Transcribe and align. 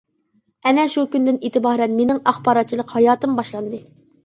ئەنە 0.69 0.85
شۇ 0.93 1.03
كۈندىن 1.17 1.37
ئېتىبارەن 1.49 1.95
مېنىڭ 2.01 2.23
ئاخباراتچىلىق 2.33 2.97
ھاياتىم 2.97 3.39
باشلاندى. 3.43 3.87